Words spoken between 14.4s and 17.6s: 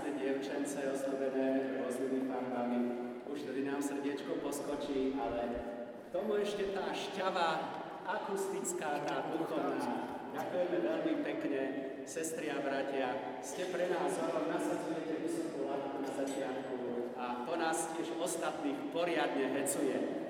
nasadzujete vysokú latku na začiatku a to